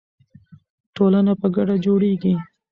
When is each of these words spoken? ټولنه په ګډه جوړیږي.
ټولنه 0.95 1.33
په 1.41 1.47
ګډه 1.55 1.75
جوړیږي. 1.85 2.33